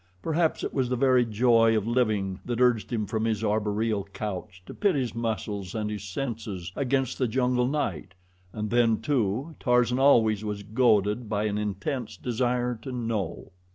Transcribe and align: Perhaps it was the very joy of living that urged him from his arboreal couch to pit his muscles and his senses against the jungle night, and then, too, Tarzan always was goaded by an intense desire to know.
Perhaps 0.23 0.63
it 0.63 0.73
was 0.73 0.89
the 0.89 0.95
very 0.95 1.23
joy 1.23 1.77
of 1.77 1.85
living 1.87 2.39
that 2.43 2.59
urged 2.59 2.91
him 2.91 3.05
from 3.05 3.23
his 3.25 3.43
arboreal 3.43 4.03
couch 4.13 4.63
to 4.65 4.73
pit 4.73 4.95
his 4.95 5.13
muscles 5.13 5.75
and 5.75 5.91
his 5.91 6.03
senses 6.03 6.71
against 6.75 7.19
the 7.19 7.27
jungle 7.27 7.67
night, 7.67 8.15
and 8.51 8.71
then, 8.71 8.99
too, 8.99 9.53
Tarzan 9.59 9.99
always 9.99 10.43
was 10.43 10.63
goaded 10.63 11.29
by 11.29 11.43
an 11.43 11.59
intense 11.59 12.17
desire 12.17 12.79
to 12.81 12.91
know. 12.91 13.51